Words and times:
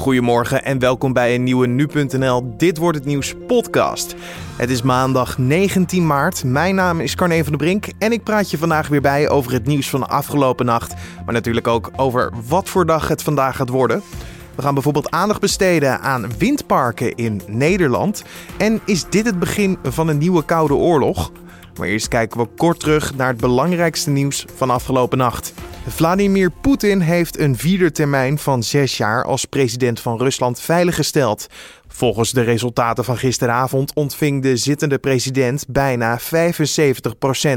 Goedemorgen 0.00 0.64
en 0.64 0.78
welkom 0.78 1.12
bij 1.12 1.34
een 1.34 1.42
nieuwe 1.42 1.66
Nu.nl 1.66 2.56
Dit 2.56 2.78
Wordt 2.78 2.98
Het 2.98 3.06
Nieuws 3.06 3.34
podcast. 3.46 4.14
Het 4.56 4.70
is 4.70 4.82
maandag 4.82 5.38
19 5.38 6.06
maart. 6.06 6.44
Mijn 6.44 6.74
naam 6.74 7.00
is 7.00 7.14
Carne 7.14 7.42
van 7.42 7.52
der 7.52 7.56
Brink 7.56 7.86
en 7.98 8.12
ik 8.12 8.22
praat 8.22 8.50
je 8.50 8.58
vandaag 8.58 8.88
weer 8.88 9.00
bij 9.00 9.28
over 9.28 9.52
het 9.52 9.66
nieuws 9.66 9.90
van 9.90 10.00
de 10.00 10.06
afgelopen 10.06 10.66
nacht. 10.66 10.94
Maar 11.24 11.34
natuurlijk 11.34 11.66
ook 11.66 11.90
over 11.96 12.32
wat 12.48 12.68
voor 12.68 12.86
dag 12.86 13.08
het 13.08 13.22
vandaag 13.22 13.56
gaat 13.56 13.68
worden. 13.68 14.02
We 14.54 14.62
gaan 14.62 14.74
bijvoorbeeld 14.74 15.10
aandacht 15.10 15.40
besteden 15.40 16.00
aan 16.00 16.38
windparken 16.38 17.14
in 17.14 17.42
Nederland. 17.46 18.24
En 18.58 18.80
is 18.84 19.04
dit 19.08 19.26
het 19.26 19.38
begin 19.38 19.78
van 19.82 20.08
een 20.08 20.18
nieuwe 20.18 20.44
koude 20.44 20.74
oorlog? 20.74 21.32
Maar 21.78 21.88
eerst 21.88 22.08
kijken 22.08 22.40
we 22.40 22.48
kort 22.56 22.80
terug 22.80 23.16
naar 23.16 23.28
het 23.28 23.40
belangrijkste 23.40 24.10
nieuws 24.10 24.44
van 24.54 24.70
afgelopen 24.70 25.18
nacht. 25.18 25.52
Vladimir 25.86 26.50
Poetin 26.50 27.00
heeft 27.00 27.38
een 27.38 27.56
vierde 27.56 27.92
termijn 27.92 28.38
van 28.38 28.62
zes 28.62 28.96
jaar 28.96 29.24
als 29.24 29.44
president 29.44 30.00
van 30.00 30.18
Rusland 30.18 30.60
veiliggesteld. 30.60 31.46
Volgens 31.92 32.32
de 32.32 32.40
resultaten 32.40 33.04
van 33.04 33.16
gisteravond 33.16 33.94
ontving 33.94 34.42
de 34.42 34.56
zittende 34.56 34.98
president 34.98 35.64
bijna 35.68 36.20
75% 36.20 36.22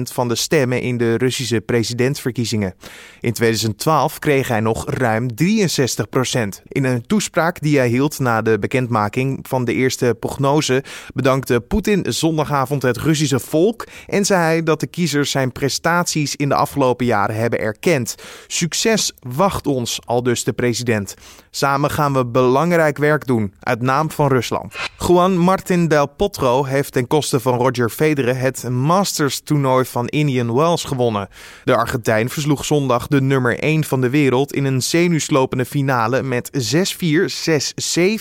van 0.04 0.28
de 0.28 0.36
stemmen 0.36 0.82
in 0.82 0.98
de 0.98 1.16
Russische 1.18 1.62
presidentsverkiezingen. 1.62 2.74
In 3.20 3.34
2012 3.34 4.20
kreeg 4.20 4.48
hij 4.48 4.60
nog 4.60 4.90
ruim 4.90 5.28
63%. 5.44 6.64
In 6.68 6.84
een 6.84 7.06
toespraak 7.08 7.62
die 7.62 7.78
hij 7.78 7.88
hield 7.88 8.20
na 8.20 8.42
de 8.42 8.60
bekendmaking 8.60 9.48
van 9.48 9.66
de 9.66 9.74
eerste 9.74 10.16
prognose 10.20 10.84
bedankte 11.14 11.60
Poetin 11.60 12.06
zondagavond 12.10 12.82
het 12.82 12.98
Russische 12.98 13.40
volk 13.40 13.88
en 14.08 14.26
zei 14.26 14.42
hij 14.42 14.64
dat 14.64 14.80
de 14.80 14.88
kiezers 14.88 15.32
zijn 15.32 15.52
prestaties 15.52 16.36
in 16.36 16.50
de 16.50 16.56
afgelopen 16.56 17.06
jaren 17.06 17.36
hebben 17.36 17.60
erkend. 17.60 18.16
Succes 18.48 19.14
wacht 19.20 19.68
ons, 19.68 20.00
al 20.06 20.24
dus 20.24 20.44
de 20.44 20.54
president. 20.54 21.16
Samen 21.50 21.92
gaan 21.92 22.14
we 22.14 22.26
belangrijk 22.26 22.98
werk 22.98 23.26
doen, 23.26 23.54
uit 23.60 23.82
naam 23.82 24.12
van 24.12 24.23
Rusland. 24.28 24.76
Juan 24.98 25.38
Martin 25.38 25.88
Del 25.88 26.08
Potro 26.08 26.64
heeft 26.64 26.92
ten 26.92 27.08
koste 27.08 27.40
van 27.40 27.58
Roger 27.58 27.90
Federer 27.90 28.38
het 28.38 28.70
Masters-toernooi 28.70 29.86
van 29.86 30.08
Indian 30.08 30.54
Wells 30.54 30.84
gewonnen. 30.84 31.30
De 31.64 31.76
Argentijn 31.76 32.30
versloeg 32.30 32.66
zondag 32.66 33.08
de 33.08 33.22
nummer 33.22 33.60
1 33.60 33.84
van 33.84 34.02
de 34.02 34.10
wereld 34.10 34.54
in 34.54 34.66
een 34.66 34.82
zenuwslopende 34.82 35.66
finale 35.66 36.24
met 36.24 36.50
6-4, 36.52 37.08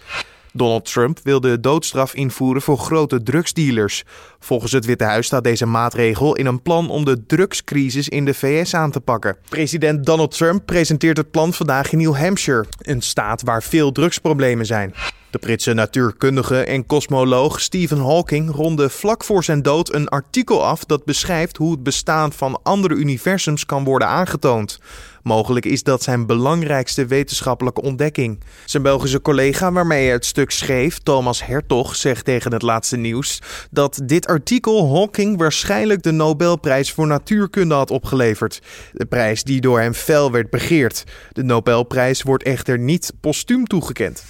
Donald 0.54 0.86
Trump 0.86 1.20
wil 1.24 1.40
de 1.40 1.60
doodstraf 1.60 2.14
invoeren 2.14 2.62
voor 2.62 2.78
grote 2.78 3.24
drugsdealers. 3.24 4.04
Volgens 4.40 4.72
het 4.72 4.86
Witte 4.86 5.04
Huis 5.04 5.26
staat 5.26 5.44
deze 5.44 5.66
maatregel 5.66 6.36
in 6.36 6.46
een 6.46 6.62
plan 6.62 6.90
om 6.90 7.06
de 7.06 7.26
drugscrisis 7.26 8.10
in 8.10 8.26
de 8.26 8.34
VS 8.34 8.74
aan 8.74 8.92
te 8.92 9.00
pakken. 9.00 9.38
President 9.50 10.06
Donald 10.06 10.38
Trump 10.38 10.66
presenteert 10.66 11.18
het 11.18 11.32
plan 11.32 11.54
vandaag 11.54 11.92
in 11.92 11.98
New 11.98 12.16
Hampshire, 12.16 12.66
een 12.78 13.02
staat 13.02 13.42
waar 13.42 13.64
veel 13.64 13.92
drugsproblemen 13.92 14.66
zijn. 14.66 14.94
De 15.34 15.40
Britse 15.40 15.74
natuurkundige 15.74 16.64
en 16.64 16.86
kosmoloog 16.86 17.62
Stephen 17.62 18.00
Hawking 18.00 18.52
ronde 18.52 18.90
vlak 18.90 19.24
voor 19.24 19.44
zijn 19.44 19.62
dood 19.62 19.94
een 19.94 20.08
artikel 20.08 20.66
af 20.66 20.86
dat 20.86 21.06
beschrijft 21.06 21.58
hoe 21.58 21.72
het 21.72 21.84
bestaan 21.84 22.34
van 22.34 22.60
andere 22.64 22.96
universums 22.96 23.66
kan 23.66 23.84
worden 23.84 24.08
aangetoond. 24.08 24.80
Mogelijk 25.24 25.66
is 25.66 25.84
dat 25.84 26.04
zijn 26.04 26.26
belangrijkste 26.26 27.06
wetenschappelijke 27.06 27.82
ontdekking. 27.82 28.40
Zijn 28.66 28.84
Belgische 28.84 29.22
collega 29.22 29.72
waarmee 29.72 30.04
hij 30.04 30.12
het 30.12 30.26
stuk 30.26 30.52
schreef, 30.52 31.00
Thomas 31.00 31.46
Hertog, 31.46 31.96
zegt 31.96 32.26
tegen 32.26 32.54
het 32.54 32.62
laatste 32.62 32.98
nieuws 32.98 33.42
dat 33.72 34.02
dit 34.04 34.28
artikel 34.28 34.96
Hawking 34.96 35.38
waarschijnlijk 35.38 36.04
de 36.04 36.12
Nobelprijs 36.12 36.92
voor 36.92 37.08
natuurkunde 37.08 37.76
had 37.76 37.92
opgeleverd. 37.92 38.62
De 38.92 39.06
prijs 39.06 39.44
die 39.44 39.62
door 39.62 39.80
hem 39.80 39.94
fel 39.94 40.32
werd 40.32 40.50
begeerd. 40.50 41.04
De 41.32 41.44
Nobelprijs 41.44 42.22
wordt 42.22 42.44
echter 42.44 42.80
niet 42.80 43.14
postuum 43.20 43.66
toegekend. 43.66 44.24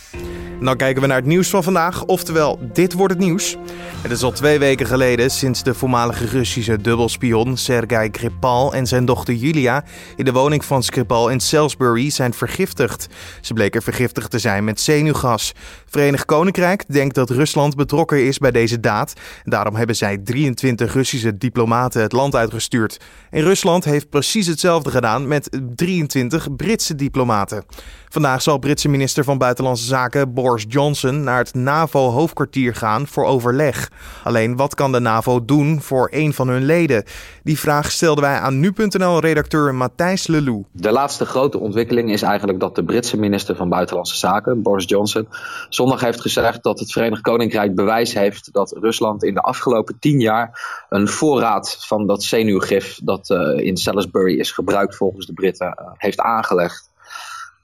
Dan 0.61 0.77
kijken 0.77 1.01
we 1.01 1.07
naar 1.07 1.17
het 1.17 1.25
nieuws 1.25 1.49
van 1.49 1.63
vandaag, 1.63 2.05
oftewel 2.05 2.59
dit 2.73 2.93
wordt 2.93 3.13
het 3.13 3.23
nieuws. 3.23 3.57
Het 4.01 4.11
is 4.11 4.23
al 4.23 4.31
twee 4.31 4.59
weken 4.59 4.85
geleden 4.85 5.31
sinds 5.31 5.63
de 5.63 5.73
voormalige 5.73 6.25
Russische 6.25 6.81
dubbelspion 6.81 7.57
Sergei 7.57 8.09
Gripal 8.11 8.73
en 8.73 8.87
zijn 8.87 9.05
dochter 9.05 9.33
Julia 9.33 9.83
in 10.15 10.25
de 10.25 10.31
woning 10.31 10.65
van 10.65 10.82
Skripal 10.83 11.29
in 11.29 11.39
Salisbury 11.39 12.09
zijn 12.09 12.33
vergiftigd. 12.33 13.07
Ze 13.41 13.53
bleken 13.53 13.81
vergiftigd 13.81 14.31
te 14.31 14.39
zijn 14.39 14.63
met 14.63 14.79
zenuwgas. 14.79 15.53
Verenigd 15.85 16.25
Koninkrijk 16.25 16.83
denkt 16.87 17.15
dat 17.15 17.29
Rusland 17.29 17.75
betrokken 17.75 18.25
is 18.25 18.37
bij 18.37 18.51
deze 18.51 18.79
daad. 18.79 19.13
Daarom 19.43 19.75
hebben 19.75 19.95
zij 19.95 20.17
23 20.17 20.93
Russische 20.93 21.37
diplomaten 21.37 22.01
het 22.01 22.11
land 22.11 22.35
uitgestuurd. 22.35 22.99
En 23.29 23.41
Rusland 23.41 23.83
heeft 23.83 24.09
precies 24.09 24.47
hetzelfde 24.47 24.89
gedaan 24.89 25.27
met 25.27 25.59
23 25.75 26.55
Britse 26.55 26.95
diplomaten. 26.95 27.65
Vandaag 28.09 28.41
zal 28.41 28.57
Britse 28.57 28.89
minister 28.89 29.23
van 29.23 29.37
Buitenlandse 29.37 29.85
Zaken 29.85 30.33
Boris 30.33 30.65
Johnson 30.67 31.23
naar 31.23 31.37
het 31.37 31.53
NAVO-hoofdkwartier 31.53 32.75
gaan 32.75 33.07
voor 33.07 33.25
overleg. 33.25 33.91
Alleen 34.23 34.55
wat 34.55 34.75
kan 34.75 34.91
de 34.91 34.99
NAVO 34.99 35.45
doen 35.45 35.81
voor 35.81 36.07
een 36.11 36.33
van 36.33 36.47
hun 36.47 36.65
leden? 36.65 37.03
Die 37.43 37.59
vraag 37.59 37.91
stelden 37.91 38.23
wij 38.23 38.37
aan 38.39 38.59
nu.nl-redacteur 38.59 39.75
Matthijs 39.75 40.27
Lelou. 40.27 40.65
De 40.75 40.91
laatste 40.91 41.25
grote 41.25 41.59
ontwikkeling 41.59 42.11
is 42.11 42.21
eigenlijk 42.21 42.59
dat 42.59 42.75
de 42.75 42.83
Britse 42.83 43.17
minister 43.17 43.55
van 43.55 43.69
Buitenlandse 43.69 44.17
Zaken, 44.17 44.61
Boris 44.61 44.85
Johnson, 44.85 45.27
zondag 45.69 46.01
heeft 46.01 46.21
gezegd 46.21 46.63
dat 46.63 46.79
het 46.79 46.91
Verenigd 46.91 47.21
Koninkrijk 47.21 47.75
bewijs 47.75 48.13
heeft 48.13 48.53
dat 48.53 48.77
Rusland 48.79 49.23
in 49.23 49.33
de 49.33 49.41
afgelopen 49.41 49.99
tien 49.99 50.19
jaar 50.19 50.85
een 50.89 51.07
voorraad 51.07 51.85
van 51.85 52.07
dat 52.07 52.23
zenuwgif 52.23 52.99
dat 53.03 53.29
uh, 53.29 53.65
in 53.65 53.77
Salisbury 53.77 54.39
is 54.39 54.51
gebruikt 54.51 54.95
volgens 54.95 55.25
de 55.25 55.33
Britten 55.33 55.77
uh, 55.81 55.87
heeft 55.97 56.19
aangelegd. 56.19 56.91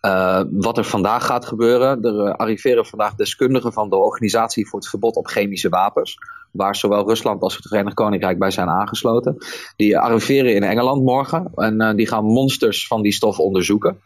Uh, 0.01 0.41
wat 0.51 0.77
er 0.77 0.85
vandaag 0.85 1.25
gaat 1.25 1.45
gebeuren. 1.45 2.03
Er 2.03 2.35
arriveren 2.35 2.85
vandaag 2.85 3.15
deskundigen 3.15 3.73
van 3.73 3.89
de 3.89 3.95
Organisatie 3.95 4.67
voor 4.67 4.79
het 4.79 4.89
Verbod 4.89 5.15
op 5.15 5.27
Chemische 5.27 5.69
Wapens. 5.69 6.17
Waar 6.51 6.75
zowel 6.75 7.07
Rusland 7.07 7.41
als 7.41 7.55
het 7.55 7.67
Verenigd 7.67 7.95
Koninkrijk 7.95 8.39
bij 8.39 8.51
zijn 8.51 8.67
aangesloten. 8.67 9.37
Die 9.75 9.97
arriveren 9.97 10.55
in 10.55 10.63
Engeland 10.63 11.03
morgen. 11.03 11.51
En 11.55 11.81
uh, 11.81 11.93
die 11.95 12.07
gaan 12.07 12.25
monsters 12.25 12.87
van 12.87 13.01
die 13.01 13.11
stof 13.11 13.39
onderzoeken. 13.39 13.97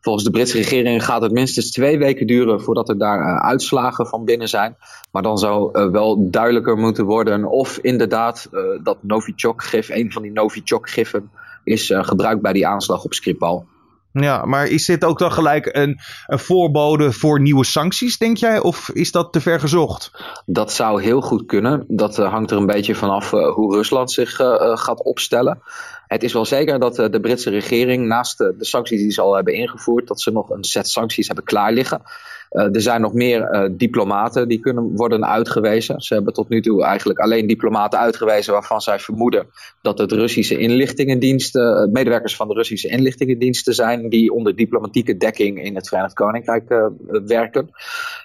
Volgens 0.00 0.24
de 0.24 0.30
Britse 0.30 0.56
regering 0.56 1.04
gaat 1.04 1.22
het 1.22 1.32
minstens 1.32 1.70
twee 1.70 1.98
weken 1.98 2.26
duren 2.26 2.60
voordat 2.60 2.88
er 2.88 2.98
daar 2.98 3.40
uitslagen 3.40 4.06
van 4.06 4.24
binnen 4.24 4.48
zijn. 4.48 4.76
Maar 5.12 5.22
dan 5.22 5.38
zou 5.38 5.90
wel 5.90 6.30
duidelijker 6.30 6.76
moeten 6.76 7.04
worden 7.04 7.44
of 7.44 7.78
inderdaad 7.78 8.48
dat 8.82 8.98
Novichok-gif, 9.00 9.88
een 9.88 10.12
van 10.12 10.22
die 10.22 10.32
Novichok-giffen, 10.32 11.30
is 11.64 11.92
gebruikt 11.94 12.42
bij 12.42 12.52
die 12.52 12.66
aanslag 12.66 13.04
op 13.04 13.12
Skripal. 13.12 13.66
Ja, 14.12 14.44
maar 14.44 14.66
is 14.66 14.86
dit 14.86 15.04
ook 15.04 15.18
dan 15.18 15.32
gelijk 15.32 15.68
een, 15.72 15.98
een 16.26 16.38
voorbode 16.38 17.12
voor 17.12 17.40
nieuwe 17.40 17.64
sancties, 17.64 18.18
denk 18.18 18.36
jij? 18.36 18.60
Of 18.60 18.90
is 18.92 19.12
dat 19.12 19.32
te 19.32 19.40
ver 19.40 19.60
gezocht? 19.60 20.10
Dat 20.46 20.72
zou 20.72 21.02
heel 21.02 21.20
goed 21.20 21.46
kunnen. 21.46 21.84
Dat 21.88 22.18
uh, 22.18 22.30
hangt 22.30 22.50
er 22.50 22.56
een 22.56 22.66
beetje 22.66 22.94
vanaf 22.94 23.32
uh, 23.32 23.54
hoe 23.54 23.74
Rusland 23.74 24.10
zich 24.10 24.40
uh, 24.40 24.76
gaat 24.76 25.02
opstellen. 25.02 25.62
Het 26.06 26.22
is 26.22 26.32
wel 26.32 26.44
zeker 26.44 26.78
dat 26.78 26.96
de 26.96 27.20
Britse 27.20 27.50
regering, 27.50 28.06
naast 28.06 28.38
de, 28.38 28.54
sancties 28.58 29.00
die 29.00 29.10
ze 29.10 29.20
al 29.20 29.34
hebben 29.34 29.54
ingevoerd, 29.54 30.06
dat 30.06 30.20
ze 30.20 30.30
nog 30.30 30.50
een 30.50 30.64
set 30.64 30.88
sancties 30.88 31.26
hebben 31.26 31.44
klaar 31.44 31.72
liggen. 31.72 32.00
Uh, 32.02 32.12
er 32.48 32.80
zijn 32.80 33.00
nog 33.00 33.12
meer 33.12 33.54
uh, 33.54 33.68
diplomaten 33.72 34.48
die 34.48 34.60
kunnen 34.60 34.96
worden 34.96 35.26
uitgewezen. 35.26 36.00
Ze 36.00 36.14
hebben 36.14 36.32
tot 36.32 36.48
nu 36.48 36.60
toe 36.60 36.84
eigenlijk 36.84 37.18
alleen 37.18 37.46
diplomaten 37.46 37.98
uitgewezen 37.98 38.52
waarvan 38.52 38.80
zij 38.80 38.98
vermoeden 38.98 39.46
dat 39.82 39.98
het 39.98 40.12
Russische 40.12 40.58
inlichtingendiensten, 40.58 41.86
uh, 41.86 41.92
medewerkers 41.92 42.36
van 42.36 42.48
de 42.48 42.54
Russische 42.54 42.88
inlichtingendiensten 42.88 43.74
zijn 43.74 44.08
die 44.08 44.32
onder 44.32 44.56
diplomatieke 44.56 45.16
dekking 45.16 45.64
in 45.64 45.74
het 45.74 45.88
Verenigd 45.88 46.14
Koninkrijk 46.14 46.90
werken. 47.26 47.70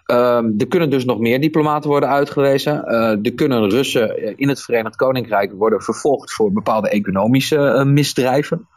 Ehm, 0.06 0.51
er 0.57 0.67
kunnen 0.67 0.89
dus 0.89 1.06
nog 1.06 1.19
meer 1.19 1.41
diplomaten 1.41 1.89
worden 1.89 2.09
uitgewezen. 2.09 2.85
er 3.23 3.33
kunnen 3.35 3.69
Russen 3.69 4.38
in 4.38 4.50
het 4.50 4.62
Verenigd 4.62 4.95
Koninkrijk 4.95 5.51
worden 5.53 5.81
vervolgd 5.81 6.33
voor 6.33 6.51
bepaalde 6.51 6.89
economische 6.89 7.83
misdrijven. 7.85 8.67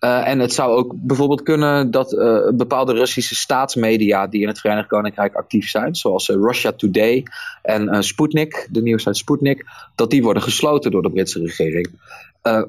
Uh, 0.00 0.28
en 0.28 0.38
het 0.38 0.52
zou 0.52 0.76
ook 0.76 0.92
bijvoorbeeld 0.96 1.42
kunnen 1.42 1.90
dat 1.90 2.12
uh, 2.12 2.48
bepaalde 2.54 2.92
Russische 2.92 3.34
staatsmedia 3.34 4.26
die 4.26 4.42
in 4.42 4.48
het 4.48 4.60
Verenigd 4.60 4.88
Koninkrijk 4.88 5.34
actief 5.34 5.68
zijn, 5.68 5.94
zoals 5.94 6.28
uh, 6.28 6.36
Russia 6.36 6.72
Today 6.72 7.26
en 7.62 8.04
Sputnik, 8.04 8.68
de 8.70 8.82
nieuwsite 8.82 9.14
Sputnik, 9.14 9.64
dat 9.94 10.10
die 10.10 10.22
worden 10.22 10.42
gesloten 10.42 10.90
door 10.90 11.02
de 11.02 11.10
Britse 11.10 11.40
regering. 11.40 11.88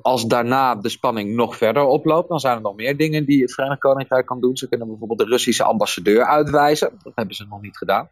als 0.02 0.26
daarna 0.28 0.76
de 0.76 0.90
spanning 0.90 1.36
nog 1.36 1.58
verder 1.58 1.84
oploopt, 1.84 2.30
dan 2.30 2.40
zijn 2.40 2.56
er 2.56 2.62
nog 2.62 2.76
meer 2.76 2.98
dingen 2.98 3.26
die 3.26 3.42
het 3.42 3.54
Verenigd 3.54 3.80
Koninkrijk 3.80 4.26
kan 4.26 4.42
doen. 4.42 4.58
Ze 4.58 4.68
kunnen 4.68 4.88
bijvoorbeeld 4.88 5.20
de 5.20 5.26
Russische 5.26 5.64
ambassadeur 5.64 6.26
uitwijzen. 6.26 6.92
Dat 7.04 7.14
hebben 7.16 7.36
ze 7.36 7.46
nog 7.50 7.62
niet 7.62 7.78
gedaan. 7.78 8.10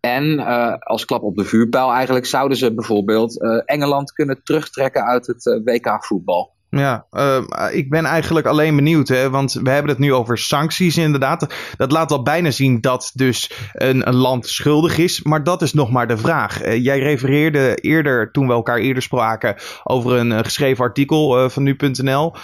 En 0.00 0.38
als 0.78 1.04
klap 1.04 1.22
op 1.22 1.36
de 1.36 1.44
vuurpijl 1.44 1.92
eigenlijk 1.92 2.26
zouden 2.26 2.56
ze 2.56 2.74
bijvoorbeeld 2.74 3.42
Engeland 3.64 4.12
kunnen 4.12 4.42
terugtrekken 4.42 5.04
uit 5.04 5.26
het 5.26 5.60
WK 5.64 6.04
voetbal. 6.04 6.56
Ja, 6.70 7.06
uh, 7.12 7.38
ik 7.70 7.90
ben 7.90 8.04
eigenlijk 8.04 8.46
alleen 8.46 8.76
benieuwd, 8.76 9.08
hè, 9.08 9.30
want 9.30 9.52
we 9.52 9.70
hebben 9.70 9.90
het 9.90 10.00
nu 10.00 10.14
over 10.14 10.38
sancties 10.38 10.96
inderdaad. 10.96 11.54
Dat 11.76 11.92
laat 11.92 12.10
al 12.10 12.22
bijna 12.22 12.50
zien 12.50 12.80
dat 12.80 13.10
dus 13.14 13.52
een, 13.72 14.08
een 14.08 14.14
land 14.14 14.46
schuldig 14.46 14.98
is, 14.98 15.22
maar 15.22 15.44
dat 15.44 15.62
is 15.62 15.72
nog 15.72 15.90
maar 15.90 16.06
de 16.06 16.16
vraag. 16.16 16.64
Uh, 16.64 16.84
jij 16.84 16.98
refereerde 16.98 17.74
eerder, 17.74 18.30
toen 18.32 18.46
we 18.46 18.52
elkaar 18.52 18.78
eerder 18.78 19.02
spraken, 19.02 19.56
over 19.84 20.12
een 20.12 20.44
geschreven 20.44 20.84
artikel 20.84 21.50
van 21.50 21.62
nu.nl. 21.62 22.34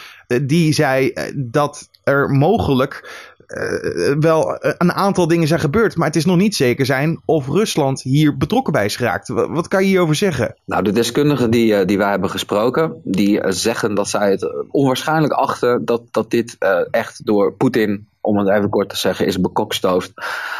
die 0.42 0.72
zei 0.72 1.12
dat 1.34 1.88
er 2.04 2.30
mogelijk 2.30 3.22
uh, 3.48 4.14
wel 4.20 4.58
een 4.60 4.92
aantal 4.92 5.26
dingen 5.26 5.48
zijn 5.48 5.60
gebeurd. 5.60 5.96
Maar 5.96 6.06
het 6.06 6.16
is 6.16 6.24
nog 6.24 6.36
niet 6.36 6.56
zeker 6.56 6.86
zijn 6.86 7.20
of 7.24 7.48
Rusland 7.48 8.02
hier 8.02 8.36
betrokken 8.36 8.72
bij 8.72 8.84
is 8.84 8.96
geraakt. 8.96 9.28
Wat 9.28 9.68
kan 9.68 9.82
je 9.82 9.88
hierover 9.88 10.14
zeggen? 10.14 10.56
Nou, 10.64 10.82
de 10.82 10.92
deskundigen 10.92 11.50
die, 11.50 11.84
die 11.84 11.98
wij 11.98 12.10
hebben 12.10 12.30
gesproken, 12.30 13.00
die 13.04 13.40
zeggen 13.48 13.94
dat 13.94 14.08
zij 14.08 14.30
het 14.30 14.52
onwaarschijnlijk 14.70 15.32
achten 15.32 15.84
dat, 15.84 16.02
dat 16.10 16.30
dit 16.30 16.56
echt 16.90 17.26
door 17.26 17.52
Poetin 17.52 18.06
om 18.20 18.38
het 18.38 18.48
even 18.48 18.70
kort 18.70 18.88
te 18.88 18.96
zeggen, 18.96 19.26
is 19.26 19.40
bekokstoofd. 19.40 20.12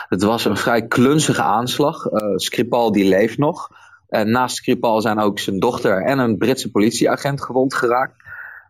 Het 0.09 0.23
was 0.23 0.45
een 0.45 0.57
vrij 0.57 0.87
klunzige 0.87 1.43
aanslag. 1.43 2.07
Skripal 2.35 2.93
die 2.93 3.05
leeft 3.05 3.39
nog. 3.39 3.71
En 4.09 4.31
naast 4.31 4.57
Skripal 4.57 5.01
zijn 5.01 5.19
ook 5.19 5.39
zijn 5.39 5.59
dochter 5.59 6.03
en 6.03 6.19
een 6.19 6.39
Britse 6.39 6.71
politieagent 6.71 7.43
gewond 7.43 7.75
geraakt. 7.75 8.24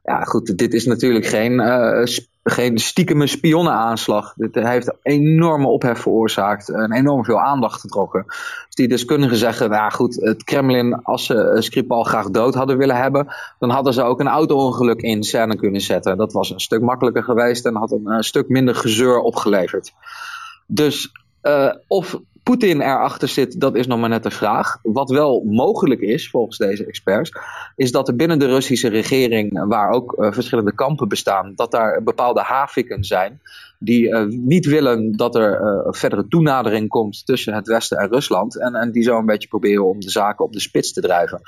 Ja, 0.05 0.25
goed, 0.25 0.59
dit 0.59 0.75
is 0.75 0.87
natuurlijk 0.87 1.27
geen, 1.27 1.53
uh, 1.53 2.07
geen 2.43 2.79
stiekeme 2.79 3.27
spionnenaanslag. 3.27 4.35
Dit 4.35 4.55
heeft 4.55 4.93
enorme 5.03 5.67
ophef 5.67 5.99
veroorzaakt 5.99 6.69
en 6.69 6.93
enorm 6.93 7.25
veel 7.25 7.41
aandacht 7.41 7.81
getrokken. 7.81 8.25
Dus 8.27 8.75
die 8.75 8.89
deskundigen 8.89 9.37
zeggen, 9.37 9.71
nou 9.71 9.93
goed, 9.93 10.15
het 10.15 10.45
Kremlin, 10.45 10.95
als 11.03 11.27
ze 11.27 11.53
uh, 11.55 11.61
Skripal 11.61 12.03
graag 12.03 12.31
dood 12.31 12.55
hadden 12.55 12.79
willen 12.79 12.97
hebben, 12.97 13.35
dan 13.59 13.71
hadden 13.71 13.93
ze 13.93 14.03
ook 14.03 14.21
een 14.21 14.29
auto-ongeluk 14.29 15.01
in 15.01 15.23
scène 15.23 15.57
kunnen 15.57 15.81
zetten. 15.81 16.17
Dat 16.17 16.33
was 16.33 16.51
een 16.51 16.61
stuk 16.61 16.81
makkelijker 16.81 17.23
geweest 17.23 17.67
en 17.67 17.75
had 17.75 17.93
een, 17.93 18.25
stuk 18.25 18.49
minder 18.49 18.75
gezeur 18.75 19.19
opgeleverd. 19.19 19.93
Dus 20.67 21.13
of 21.87 22.21
Poetin 22.45 22.81
erachter 22.81 23.29
zit, 23.29 23.61
dat 23.61 23.77
is 23.77 23.87
nog 23.87 23.99
maar 23.99 24.09
net 24.09 24.23
de 24.23 24.31
vraag. 24.31 24.79
Wat 24.83 25.11
wel 25.11 25.43
mogelijk 25.45 26.01
is, 26.01 26.31
volgens 26.31 26.59
deze 26.59 26.87
experts, 26.87 27.33
is 27.77 27.93
dat 27.93 28.09
er 28.09 28.17
binnen 28.17 28.39
de 28.39 28.47
Russische 28.47 28.89
regering, 28.89 29.67
waar 29.69 29.91
ook 29.91 30.17
uh, 30.19 30.33
verschillende 30.33 30.75
kampen 30.75 31.09
bestaan, 31.09 31.53
dat 31.55 31.71
daar 31.71 32.03
bepaalde 32.03 32.41
haviken 32.41 33.05
zijn 33.05 33.41
die 33.79 34.09
uh, 34.09 34.25
niet 34.27 34.67
willen 34.67 35.13
dat 35.13 35.35
er 35.35 35.61
uh, 35.61 35.93
verdere 35.93 36.29
toenadering 36.29 36.89
komt 36.89 37.27
tussen 37.27 37.55
het 37.55 37.67
Westen 37.67 37.99
en 37.99 38.09
Rusland. 38.09 38.61
En, 38.61 38.75
en 38.75 38.93
die 38.93 39.03
zo 39.03 39.19
een 39.19 39.27
beetje 39.27 39.49
proberen 39.49 39.85
om 39.85 40.01
de 40.01 40.11
zaken 40.11 40.45
op 40.45 40.53
de 40.53 40.61
spits 40.61 40.93
te 40.93 41.01
drijven. 41.01 41.41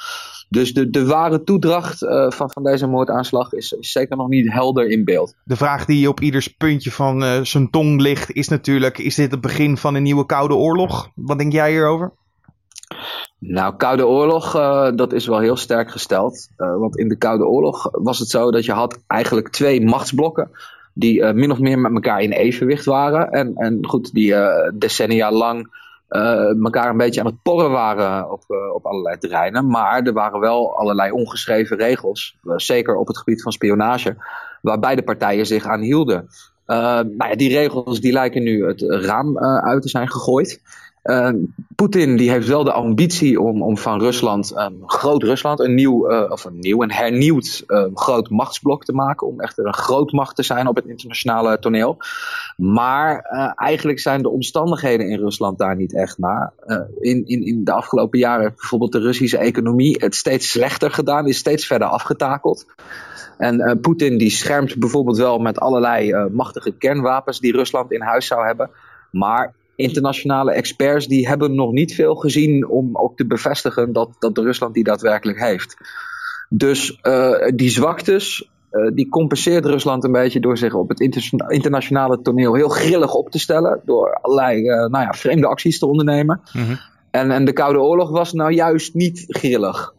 Dus 0.48 0.74
de, 0.74 0.90
de 0.90 1.06
ware 1.06 1.42
toedracht 1.42 2.02
uh, 2.02 2.30
van, 2.30 2.50
van 2.50 2.62
deze 2.62 2.86
moordaanslag 2.86 3.52
is, 3.52 3.72
is, 3.72 3.92
zeker 3.92 4.16
nog 4.16 4.28
niet 4.28 4.52
helder 4.52 4.88
in 4.88 5.04
beeld. 5.04 5.34
De 5.44 5.56
vraag 5.56 5.84
die 5.84 6.08
op 6.08 6.20
ieders 6.20 6.48
puntje 6.48 6.90
van 6.90 7.46
zijn 7.46 7.70
tong 7.70 8.00
ligt 8.00 8.32
is 8.32 8.48
natuurlijk, 8.48 8.98
is 8.98 9.14
dit 9.14 9.30
het 9.30 9.40
begin 9.40 9.76
van 9.76 9.94
een 9.94 10.02
nieuwe 10.02 10.26
Koude 10.26 10.54
Oorlog? 10.54 11.10
Wat 11.14 11.38
denk 11.38 11.52
jij 11.52 11.70
hierover? 11.70 12.12
Nou, 13.38 13.76
Koude 13.76 14.06
Oorlog, 14.06 14.56
uh, 14.56 14.88
dat 14.94 15.12
is 15.12 15.26
wel 15.26 15.38
heel 15.38 15.56
sterk 15.56 15.90
gesteld. 15.90 16.48
Want 16.56 16.96
in 16.98 17.08
de 17.08 17.16
Koude 17.16 17.44
Oorlog 17.44 17.88
was 17.92 18.18
het 18.18 18.28
zo 18.28 18.50
dat 18.50 18.64
je 18.64 18.72
had 18.72 18.98
eigenlijk 19.06 19.48
twee 19.48 19.84
machtsblokken 19.84 20.50
die 20.94 21.32
min 21.32 21.50
of 21.50 21.58
meer 21.58 21.78
met 21.78 21.92
elkaar 21.92 22.20
in 22.20 22.32
evenwicht 22.32 22.84
waren. 22.84 23.30
En, 23.30 23.54
en 23.54 23.86
goed, 23.86 24.12
die 24.12 24.34
decennia 24.74 25.32
lang 25.32 25.68
elkaar 26.08 26.90
een 26.90 26.96
beetje 26.96 27.20
aan 27.20 27.26
het 27.26 27.42
porren 27.42 27.70
waren 27.70 28.30
op, 28.30 28.44
op 28.74 28.86
allerlei 28.86 29.18
terreinen. 29.18 29.66
Maar 29.68 30.02
er 30.02 30.12
waren 30.12 30.40
wel 30.40 30.76
allerlei 30.76 31.10
ongeschreven 31.10 31.76
regels, 31.76 32.38
zeker 32.42 32.96
op 32.96 33.06
het 33.06 33.18
gebied 33.18 33.42
van 33.42 33.52
spionage, 33.52 34.16
waar 34.62 34.78
beide 34.78 35.02
partijen 35.02 35.46
zich 35.46 35.66
aan 35.66 35.80
hielden. 35.80 36.28
nou 36.66 37.28
ja, 37.28 37.34
die 37.36 37.56
regels 37.56 38.00
die 38.00 38.12
lijken 38.12 38.42
nu 38.42 38.66
het 38.66 38.82
raam 38.82 39.38
uit 39.38 39.82
te 39.82 39.88
zijn 39.88 40.10
gegooid. 40.10 40.60
Uh, 41.06 41.30
Poetin 41.76 42.16
die 42.16 42.30
heeft 42.30 42.48
wel 42.48 42.64
de 42.64 42.72
ambitie 42.72 43.40
om, 43.40 43.62
om 43.62 43.78
van 43.78 44.00
Rusland, 44.00 44.56
um, 44.56 44.82
groot 44.86 45.22
Rusland, 45.22 45.60
een 45.60 45.74
nieuw, 45.74 46.10
uh, 46.10 46.30
of 46.30 46.44
een 46.44 46.58
nieuw, 46.58 46.82
een 46.82 46.92
hernieuwd 46.92 47.64
uh, 47.66 47.84
groot 47.94 48.30
machtsblok 48.30 48.84
te 48.84 48.92
maken. 48.92 49.26
Om 49.26 49.40
echt 49.40 49.58
een 49.58 49.74
grootmacht 49.74 50.36
te 50.36 50.42
zijn 50.42 50.66
op 50.66 50.76
het 50.76 50.84
internationale 50.86 51.58
toneel. 51.58 51.96
Maar 52.56 53.30
uh, 53.32 53.52
eigenlijk 53.54 54.00
zijn 54.00 54.22
de 54.22 54.28
omstandigheden 54.28 55.08
in 55.08 55.18
Rusland 55.18 55.58
daar 55.58 55.76
niet 55.76 55.94
echt 55.94 56.18
naar. 56.18 56.52
in, 57.00 57.26
in, 57.26 57.46
in 57.46 57.64
de 57.64 57.72
afgelopen 57.72 58.18
jaren 58.18 58.42
heeft 58.42 58.56
bijvoorbeeld 58.56 58.92
de 58.92 59.00
Russische 59.00 59.38
economie 59.38 59.96
het 59.98 60.14
steeds 60.14 60.50
slechter 60.50 60.90
gedaan, 60.90 61.26
is 61.26 61.38
steeds 61.38 61.66
verder 61.66 61.88
afgetakeld. 61.88 62.66
En 63.38 63.78
Poetin 63.80 64.18
die 64.18 64.30
schermt 64.30 64.78
bijvoorbeeld 64.78 65.16
wel 65.16 65.38
met 65.38 65.60
allerlei 65.60 66.28
machtige 66.30 66.72
kernwapens 66.72 67.40
die 67.40 67.52
Rusland 67.52 67.92
in 67.92 68.02
huis 68.02 68.26
zou 68.26 68.46
hebben. 68.46 68.70
Maar 69.10 69.54
internationale 69.76 70.52
experts 70.52 71.06
die 71.06 71.28
hebben 71.28 71.54
nog 71.54 71.72
niet 71.72 71.94
veel 71.94 72.14
gezien 72.14 72.68
om 72.68 72.96
ook 72.96 73.16
te 73.16 73.26
bevestigen 73.26 73.92
dat, 73.92 74.16
dat 74.18 74.38
Rusland 74.38 74.74
die 74.74 74.84
daadwerkelijk 74.84 75.40
heeft. 75.40 75.76
Dus 76.48 76.98
uh, 77.02 77.48
die 77.54 77.70
zwaktes, 77.70 78.50
uh, 78.72 78.90
die 78.94 79.08
compenseert 79.08 79.66
Rusland 79.66 80.04
een 80.04 80.12
beetje 80.12 80.40
door 80.40 80.58
zich 80.58 80.74
op 80.74 80.88
het 80.88 81.00
internationale 81.48 82.22
toneel 82.22 82.54
heel 82.54 82.68
grillig 82.68 83.14
op 83.14 83.30
te 83.30 83.38
stellen. 83.38 83.80
Door 83.84 84.14
allerlei 84.14 84.60
uh, 84.60 84.76
nou 84.76 85.04
ja, 85.04 85.12
vreemde 85.12 85.46
acties 85.46 85.78
te 85.78 85.86
ondernemen. 85.86 86.40
Mm 86.52 86.64
-hmm. 86.64 86.78
en, 87.10 87.30
en 87.30 87.44
de 87.44 87.52
Koude 87.52 87.80
Oorlog 87.80 88.10
was 88.10 88.32
nou 88.32 88.52
juist 88.52 88.94
niet 88.94 89.24
grillig. 89.26 89.94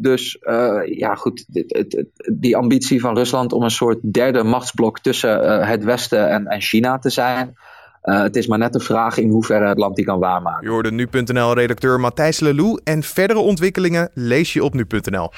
Dus 0.00 0.38
ja, 0.84 1.14
goed, 1.14 1.44
dit, 1.48 1.76
het, 1.76 1.92
het, 1.92 2.38
die 2.38 2.56
ambitie 2.56 3.00
van 3.00 3.16
Rusland 3.16 3.52
om 3.52 3.62
een 3.62 3.70
soort 3.70 3.98
derde 4.12 4.42
machtsblok 4.42 5.00
tussen 5.00 5.66
het 5.66 5.84
Westen 5.84 6.30
en, 6.30 6.46
en 6.46 6.60
China 6.60 6.98
te 6.98 7.10
zijn, 7.10 7.56
uh, 8.08 8.22
het 8.22 8.36
is 8.36 8.46
maar 8.46 8.58
net 8.58 8.72
de 8.72 8.80
vraag 8.80 9.18
in 9.18 9.30
hoeverre 9.30 9.68
het 9.68 9.78
land 9.78 9.96
die 9.96 10.04
kan 10.04 10.18
waarmaken. 10.18 10.62
Je 10.62 10.68
hoorde 10.68 10.92
nu.nl-redacteur 10.92 12.00
Matthijs 12.00 12.40
Lelou 12.40 12.80
en 12.84 13.02
verdere 13.02 13.38
ontwikkelingen 13.38 14.10
lees 14.14 14.52
je 14.52 14.64
op 14.64 14.74
nu.nl. 14.74 15.30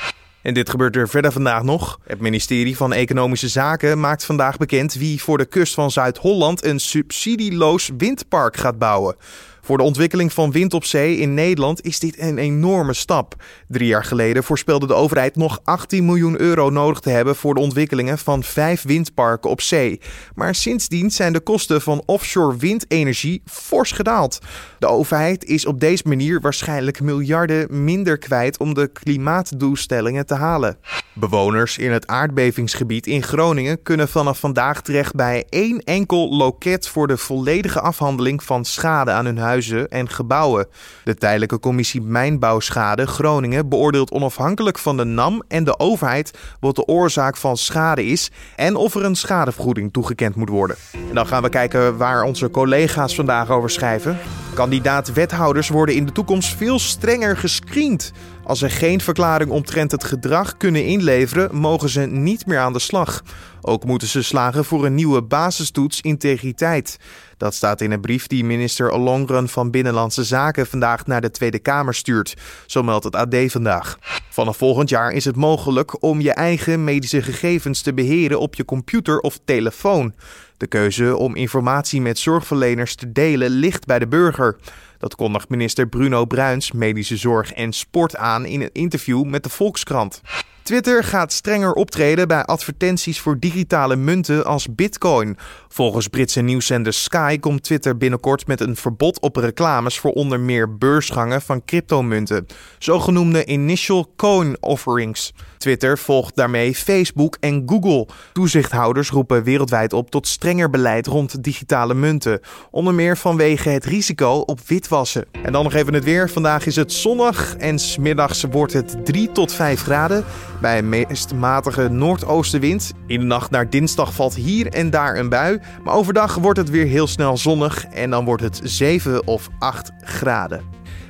En 0.42 0.54
dit 0.54 0.70
gebeurt 0.70 0.96
er 0.96 1.08
verder 1.08 1.32
vandaag 1.32 1.62
nog. 1.62 1.98
Het 2.06 2.20
ministerie 2.20 2.76
van 2.76 2.92
Economische 2.92 3.48
Zaken 3.48 4.00
maakt 4.00 4.24
vandaag 4.24 4.56
bekend 4.56 4.94
wie 4.94 5.22
voor 5.22 5.38
de 5.38 5.44
kust 5.44 5.74
van 5.74 5.90
Zuid-Holland 5.90 6.64
een 6.64 6.80
subsidieloos 6.80 7.90
windpark 7.96 8.56
gaat 8.56 8.78
bouwen. 8.78 9.16
Voor 9.62 9.78
de 9.78 9.84
ontwikkeling 9.84 10.32
van 10.32 10.52
wind 10.52 10.74
op 10.74 10.84
zee 10.84 11.16
in 11.16 11.34
Nederland 11.34 11.84
is 11.84 11.98
dit 11.98 12.18
een 12.18 12.38
enorme 12.38 12.94
stap. 12.94 13.34
Drie 13.68 13.86
jaar 13.86 14.04
geleden 14.04 14.44
voorspelde 14.44 14.86
de 14.86 14.94
overheid 14.94 15.36
nog 15.36 15.60
18 15.64 16.04
miljoen 16.04 16.40
euro 16.40 16.70
nodig 16.70 17.00
te 17.00 17.10
hebben 17.10 17.36
voor 17.36 17.54
de 17.54 17.60
ontwikkelingen 17.60 18.18
van 18.18 18.42
vijf 18.42 18.82
windparken 18.82 19.50
op 19.50 19.60
zee. 19.60 20.00
Maar 20.34 20.54
sindsdien 20.54 21.10
zijn 21.10 21.32
de 21.32 21.40
kosten 21.40 21.80
van 21.80 22.02
offshore 22.06 22.56
windenergie 22.56 23.42
fors 23.44 23.92
gedaald. 23.92 24.38
De 24.78 24.86
overheid 24.86 25.44
is 25.44 25.66
op 25.66 25.80
deze 25.80 26.02
manier 26.06 26.40
waarschijnlijk 26.40 27.00
miljarden 27.00 27.84
minder 27.84 28.18
kwijt 28.18 28.58
om 28.58 28.74
de 28.74 28.88
klimaatdoelstellingen 28.88 30.26
te 30.26 30.34
halen. 30.34 30.78
Bewoners 31.12 31.78
in 31.78 31.92
het 31.92 32.06
aardbevingsgebied 32.06 33.06
in 33.06 33.22
Groningen 33.22 33.82
kunnen 33.82 34.08
vanaf 34.08 34.38
vandaag 34.38 34.82
terecht 34.82 35.14
bij 35.14 35.44
één 35.48 35.78
enkel 35.78 36.36
loket 36.36 36.88
voor 36.88 37.06
de 37.06 37.16
volledige 37.16 37.80
afhandeling 37.80 38.42
van 38.42 38.64
schade 38.64 39.10
aan 39.10 39.24
hun 39.24 39.38
huis 39.38 39.49
en 39.88 40.08
gebouwen. 40.08 40.66
De 41.04 41.14
tijdelijke 41.14 41.58
commissie 41.58 42.02
Mijnbouwschade 42.02 43.06
Groningen 43.06 43.68
beoordeelt 43.68 44.10
onafhankelijk 44.10 44.78
van 44.78 44.96
de 44.96 45.04
NAM 45.04 45.42
en 45.48 45.64
de 45.64 45.78
overheid 45.78 46.38
wat 46.60 46.76
de 46.76 46.86
oorzaak 46.86 47.36
van 47.36 47.56
schade 47.56 48.04
is 48.04 48.30
en 48.56 48.76
of 48.76 48.94
er 48.94 49.04
een 49.04 49.14
schadevergoeding 49.14 49.92
toegekend 49.92 50.34
moet 50.34 50.48
worden. 50.48 50.76
En 51.08 51.14
dan 51.14 51.26
gaan 51.26 51.42
we 51.42 51.48
kijken 51.48 51.96
waar 51.96 52.22
onze 52.22 52.50
collega's 52.50 53.14
vandaag 53.14 53.50
over 53.50 53.70
schrijven. 53.70 54.18
Kandidaat-wethouders 54.54 55.68
worden 55.68 55.94
in 55.94 56.06
de 56.06 56.12
toekomst 56.12 56.56
veel 56.56 56.78
strenger 56.78 57.36
gescreend. 57.36 58.12
Als 58.44 58.58
ze 58.58 58.70
geen 58.70 59.00
verklaring 59.00 59.50
omtrent 59.50 59.90
het 59.90 60.04
gedrag 60.04 60.56
kunnen 60.56 60.84
inleveren, 60.84 61.56
mogen 61.56 61.88
ze 61.88 62.00
niet 62.00 62.46
meer 62.46 62.58
aan 62.58 62.72
de 62.72 62.78
slag. 62.78 63.22
Ook 63.60 63.84
moeten 63.84 64.08
ze 64.08 64.22
slagen 64.22 64.64
voor 64.64 64.84
een 64.84 64.94
nieuwe 64.94 65.22
basistoets 65.22 66.00
integriteit. 66.00 66.96
Dat 67.36 67.54
staat 67.54 67.80
in 67.80 67.90
een 67.90 68.00
brief 68.00 68.26
die 68.26 68.44
minister 68.44 68.90
Ollongren 68.90 69.48
van 69.48 69.70
Binnenlandse 69.70 70.24
Zaken 70.24 70.66
vandaag 70.66 71.06
naar 71.06 71.20
de 71.20 71.30
Tweede 71.30 71.58
Kamer 71.58 71.94
stuurt. 71.94 72.36
Zo 72.66 72.82
meldt 72.82 73.04
het 73.04 73.16
AD 73.16 73.36
vandaag. 73.46 73.98
Vanaf 74.30 74.56
volgend 74.56 74.88
jaar 74.88 75.12
is 75.12 75.24
het 75.24 75.36
mogelijk 75.36 76.02
om 76.02 76.20
je 76.20 76.32
eigen 76.32 76.84
medische 76.84 77.22
gegevens 77.22 77.82
te 77.82 77.94
beheren 77.94 78.40
op 78.40 78.54
je 78.54 78.64
computer 78.64 79.20
of 79.20 79.38
telefoon. 79.44 80.14
De 80.60 80.66
keuze 80.66 81.16
om 81.16 81.36
informatie 81.36 82.00
met 82.00 82.18
zorgverleners 82.18 82.94
te 82.94 83.12
delen 83.12 83.50
ligt 83.50 83.86
bij 83.86 83.98
de 83.98 84.08
burger. 84.08 84.56
Dat 84.98 85.14
kondigt 85.14 85.48
minister 85.48 85.88
Bruno 85.88 86.24
Bruins, 86.24 86.72
medische 86.72 87.16
zorg 87.16 87.52
en 87.52 87.72
sport 87.72 88.16
aan 88.16 88.44
in 88.44 88.60
een 88.60 88.72
interview 88.72 89.24
met 89.24 89.42
de 89.42 89.48
Volkskrant. 89.48 90.22
Twitter 90.62 91.04
gaat 91.04 91.32
strenger 91.32 91.72
optreden 91.72 92.28
bij 92.28 92.44
advertenties 92.44 93.20
voor 93.20 93.38
digitale 93.38 93.96
munten 93.96 94.44
als 94.44 94.74
Bitcoin. 94.74 95.36
Volgens 95.68 96.08
Britse 96.08 96.40
nieuwszender 96.40 96.92
Sky 96.92 97.38
komt 97.38 97.62
Twitter 97.62 97.96
binnenkort 97.96 98.46
met 98.46 98.60
een 98.60 98.76
verbod 98.76 99.20
op 99.20 99.36
reclames 99.36 99.98
voor 99.98 100.12
onder 100.12 100.40
meer 100.40 100.78
beursgangen 100.78 101.42
van 101.42 101.64
cryptomunten, 101.64 102.46
zogenoemde 102.78 103.44
initial 103.44 104.12
coin 104.16 104.56
offerings. 104.60 105.32
Twitter 105.58 105.98
volgt 105.98 106.36
daarmee 106.36 106.74
Facebook 106.74 107.36
en 107.40 107.62
Google. 107.66 108.06
Toezichthouders 108.32 109.10
roepen 109.10 109.42
wereldwijd 109.42 109.92
op 109.92 110.10
tot 110.10 110.26
strenger 110.26 110.70
beleid 110.70 111.06
rond 111.06 111.44
digitale 111.44 111.94
munten, 111.94 112.40
onder 112.70 112.94
meer 112.94 113.16
vanwege 113.16 113.68
het 113.68 113.84
risico 113.84 114.32
op 114.32 114.60
witwassen. 114.66 115.24
En 115.42 115.52
dan 115.52 115.64
nog 115.64 115.74
even 115.74 115.94
het 115.94 116.04
weer. 116.04 116.30
Vandaag 116.30 116.66
is 116.66 116.76
het 116.76 116.92
zonnig 116.92 117.56
en 117.56 117.78
smiddags 117.78 118.44
wordt 118.50 118.72
het 118.72 119.06
3 119.06 119.32
tot 119.32 119.52
5 119.52 119.82
graden. 119.82 120.24
Bij 120.60 120.78
een 120.78 120.88
meest 120.88 121.34
matige 121.34 121.88
noordoostenwind. 121.88 122.92
In 123.06 123.20
de 123.20 123.26
nacht 123.26 123.50
naar 123.50 123.70
dinsdag 123.70 124.14
valt 124.14 124.34
hier 124.34 124.66
en 124.66 124.90
daar 124.90 125.16
een 125.16 125.28
bui, 125.28 125.60
maar 125.84 125.94
overdag 125.94 126.34
wordt 126.34 126.58
het 126.58 126.70
weer 126.70 126.86
heel 126.86 127.06
snel 127.06 127.36
zonnig 127.36 127.86
en 127.86 128.10
dan 128.10 128.24
wordt 128.24 128.42
het 128.42 128.60
7 128.62 129.26
of 129.26 129.48
8 129.58 129.90
graden. 130.00 130.62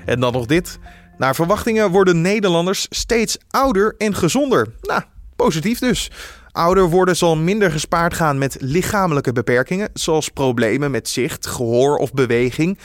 En 0.04 0.20
dan 0.20 0.32
nog 0.32 0.46
dit. 0.46 0.78
Naar 1.18 1.34
verwachtingen 1.34 1.90
worden 1.90 2.20
Nederlanders 2.20 2.86
steeds 2.90 3.38
ouder 3.50 3.94
en 3.98 4.14
gezonder. 4.14 4.66
Nou, 4.80 5.02
positief 5.36 5.78
dus. 5.78 6.10
Ouder 6.52 6.88
worden 6.90 7.16
zal 7.16 7.36
minder 7.36 7.70
gespaard 7.70 8.14
gaan 8.14 8.38
met 8.38 8.56
lichamelijke 8.60 9.32
beperkingen, 9.32 9.90
zoals 9.92 10.28
problemen 10.28 10.90
met 10.90 11.08
zicht, 11.08 11.46
gehoor 11.46 11.96
of 11.96 12.12
beweging. 12.12 12.78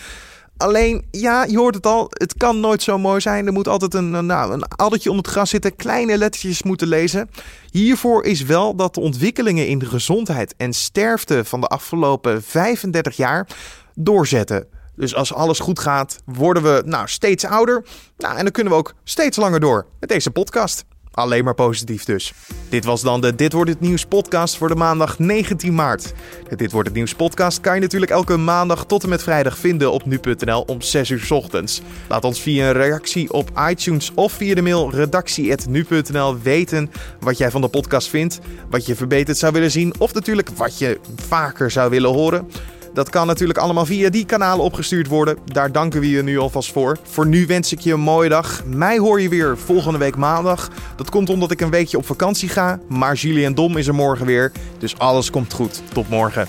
Alleen, 0.58 1.08
ja, 1.12 1.44
je 1.44 1.58
hoort 1.58 1.76
het 1.76 1.86
al, 1.86 2.08
het 2.10 2.34
kan 2.38 2.60
nooit 2.60 2.84
zo 2.84 2.98
mooi 2.98 3.22
zijn. 3.22 3.46
Er 3.46 3.54
moet 3.54 3.68
altijd 3.68 3.94
een, 3.94 4.26
nou, 4.26 4.54
een 4.54 4.64
addertje 4.64 5.10
onder 5.10 5.26
het 5.26 5.34
gras 5.34 5.50
zitten, 5.50 5.76
kleine 5.76 6.18
lettertjes 6.18 6.64
moeten 6.64 6.88
lezen. 6.88 7.30
Hiervoor 7.72 8.24
is 8.24 8.42
wel 8.42 8.76
dat 8.76 8.94
de 8.94 9.00
ontwikkelingen 9.00 9.68
in 9.68 9.80
de 9.80 9.86
gezondheid 9.86 10.54
en 10.58 10.74
sterfte 10.74 11.46
van 11.46 11.62
de 11.62 11.68
afgelopen 11.68 12.44
35 12.44 13.18
jaar 13.18 13.48
doorzetten. 13.96 14.68
Dus 14.96 15.16
als 15.16 15.34
alles 15.34 15.60
goed 15.60 15.80
gaat, 15.80 16.22
worden 16.26 16.64
we 16.64 16.84
nou, 16.86 17.08
steeds 17.08 17.46
ouder. 17.46 17.86
Nou, 18.18 18.38
en 18.38 18.44
dan 18.44 18.52
kunnen 18.52 18.74
we 18.74 18.80
ook 18.80 18.94
steeds 19.04 19.38
langer 19.38 19.60
door 19.60 19.86
met 20.00 20.10
deze 20.10 20.32
podcast. 20.32 20.86
Alleen 21.16 21.44
maar 21.44 21.54
positief 21.54 22.04
dus. 22.04 22.34
Dit 22.70 22.86
was 22.86 23.02
dan 23.02 23.22
de 23.22 23.36
Dit 23.36 23.54
wordt 23.54 23.70
het 23.70 23.80
nieuws 23.80 24.06
podcast 24.06 24.58
voor 24.58 24.68
de 24.68 24.76
maandag 24.76 25.20
19 25.20 25.76
maart. 25.76 26.14
De 26.50 26.56
Dit 26.56 26.72
wordt 26.72 26.88
het 26.88 26.98
nieuws 26.98 27.14
podcast 27.14 27.60
kan 27.60 27.76
je 27.76 27.82
natuurlijk 27.82 28.12
elke 28.12 28.38
maandag 28.38 28.86
tot 28.86 29.04
en 29.04 29.10
met 29.10 29.24
vrijdag 29.24 29.58
vinden 29.58 29.92
op 29.92 30.06
nu.nl 30.06 30.62
om 30.62 30.82
6 30.82 31.10
uur 31.10 31.28
ochtends. 31.30 31.82
Laat 32.10 32.24
ons 32.24 32.42
via 32.42 32.68
een 32.68 32.74
reactie 32.74 33.34
op 33.34 33.52
iTunes 33.70 34.12
of 34.16 34.32
via 34.32 34.56
de 34.56 34.62
mail 34.62 34.92
redactie@nu.nl 34.92 36.40
weten 36.40 36.92
wat 37.20 37.38
jij 37.38 37.52
van 37.52 37.62
de 37.62 37.68
podcast 37.68 38.08
vindt, 38.08 38.40
wat 38.70 38.86
je 38.86 38.96
verbeterd 38.96 39.38
zou 39.38 39.54
willen 39.54 39.72
zien 39.72 39.94
of 39.98 40.14
natuurlijk 40.14 40.50
wat 40.50 40.78
je 40.78 41.00
vaker 41.16 41.72
zou 41.72 41.90
willen 41.90 42.12
horen. 42.12 42.48
Dat 42.96 43.10
kan 43.10 43.28
natuurlijk 43.28 43.60
allemaal 43.60 43.86
via 43.86 44.10
die 44.10 44.26
kanalen 44.26 44.66
opgestuurd 44.66 45.08
worden. 45.08 45.38
Daar 45.46 45.72
danken 45.72 46.00
we 46.00 46.10
je 46.10 46.24
nu 46.24 46.38
alvast 46.38 46.72
voor. 46.72 46.98
Voor 47.04 47.28
nu 47.28 47.46
wens 47.46 47.72
ik 47.72 47.80
je 47.80 47.94
een 47.94 48.00
mooie 48.00 48.30
dag. 48.30 48.64
Mij 48.66 48.98
hoor 48.98 49.22
je 49.22 49.30
weer 49.30 49.58
volgende 49.58 49.98
week 49.98 50.16
maandag. 50.16 50.70
Dat 50.96 51.10
komt 51.10 51.30
omdat 51.30 51.52
ik 51.52 51.62
een 51.62 51.70
weekje 51.70 51.98
op 51.98 52.06
vakantie 52.06 52.50
ga. 52.50 52.80
Maar 52.88 53.16
Julie 53.16 53.46
en 53.46 53.56
Dom 53.56 53.78
is 53.78 53.88
er 53.88 53.96
morgen 53.96 54.26
weer. 54.26 54.52
Dus 54.78 54.98
alles 54.98 55.30
komt 55.30 55.54
goed. 55.54 55.82
Tot 55.94 56.10
morgen. 56.10 56.48